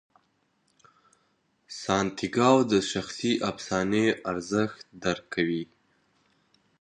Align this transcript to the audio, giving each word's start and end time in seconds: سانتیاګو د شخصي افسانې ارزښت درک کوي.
سانتیاګو 1.81 2.67
د 2.71 2.73
شخصي 2.91 3.33
افسانې 3.51 4.05
ارزښت 4.31 4.79
درک 5.03 5.23
کوي. 5.35 5.63